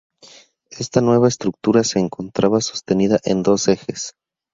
[0.71, 4.15] Esta nueva estructura se encontraba sostenida en dos ejes.